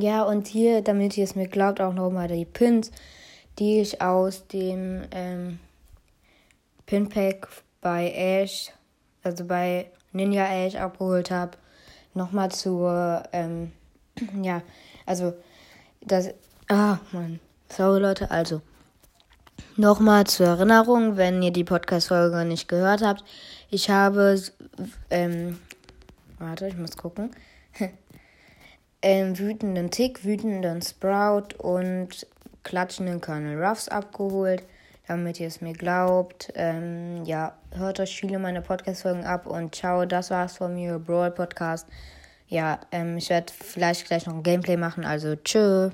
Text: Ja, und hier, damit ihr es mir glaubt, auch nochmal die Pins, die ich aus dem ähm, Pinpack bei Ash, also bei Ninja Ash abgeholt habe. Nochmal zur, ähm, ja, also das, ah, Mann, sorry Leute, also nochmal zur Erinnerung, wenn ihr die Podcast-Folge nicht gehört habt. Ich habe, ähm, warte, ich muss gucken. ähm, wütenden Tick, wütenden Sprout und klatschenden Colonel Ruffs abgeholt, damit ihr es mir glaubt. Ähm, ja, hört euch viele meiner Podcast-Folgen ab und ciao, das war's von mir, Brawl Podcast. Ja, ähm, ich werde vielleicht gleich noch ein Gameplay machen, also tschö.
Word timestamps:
Ja, 0.00 0.24
und 0.24 0.48
hier, 0.48 0.82
damit 0.82 1.16
ihr 1.16 1.24
es 1.24 1.34
mir 1.34 1.48
glaubt, 1.48 1.80
auch 1.80 1.94
nochmal 1.94 2.28
die 2.28 2.44
Pins, 2.44 2.90
die 3.58 3.80
ich 3.80 4.02
aus 4.02 4.46
dem 4.48 5.02
ähm, 5.10 5.58
Pinpack 6.84 7.48
bei 7.80 8.12
Ash, 8.12 8.70
also 9.22 9.44
bei 9.44 9.90
Ninja 10.12 10.44
Ash 10.44 10.74
abgeholt 10.74 11.30
habe. 11.30 11.56
Nochmal 12.12 12.50
zur, 12.50 13.22
ähm, 13.32 13.72
ja, 14.42 14.60
also 15.06 15.32
das, 16.02 16.28
ah, 16.68 16.98
Mann, 17.12 17.40
sorry 17.70 18.00
Leute, 18.00 18.30
also 18.30 18.60
nochmal 19.78 20.26
zur 20.26 20.48
Erinnerung, 20.48 21.16
wenn 21.16 21.42
ihr 21.42 21.50
die 21.50 21.64
Podcast-Folge 21.64 22.44
nicht 22.44 22.68
gehört 22.68 23.00
habt. 23.00 23.24
Ich 23.70 23.88
habe, 23.88 24.38
ähm, 25.08 25.58
warte, 26.38 26.68
ich 26.68 26.76
muss 26.76 26.94
gucken. 26.98 27.30
ähm, 29.02 29.38
wütenden 29.38 29.90
Tick, 29.90 30.24
wütenden 30.24 30.82
Sprout 30.82 31.54
und 31.58 32.26
klatschenden 32.62 33.20
Colonel 33.20 33.62
Ruffs 33.62 33.88
abgeholt, 33.88 34.62
damit 35.06 35.40
ihr 35.40 35.48
es 35.48 35.60
mir 35.60 35.72
glaubt. 35.72 36.52
Ähm, 36.54 37.24
ja, 37.24 37.56
hört 37.72 38.00
euch 38.00 38.16
viele 38.16 38.38
meiner 38.38 38.60
Podcast-Folgen 38.60 39.24
ab 39.24 39.46
und 39.46 39.74
ciao, 39.74 40.04
das 40.06 40.30
war's 40.30 40.56
von 40.56 40.74
mir, 40.74 40.98
Brawl 40.98 41.30
Podcast. 41.30 41.86
Ja, 42.48 42.80
ähm, 42.92 43.16
ich 43.16 43.30
werde 43.30 43.52
vielleicht 43.52 44.06
gleich 44.06 44.26
noch 44.26 44.34
ein 44.34 44.42
Gameplay 44.42 44.76
machen, 44.76 45.04
also 45.04 45.36
tschö. 45.36 45.92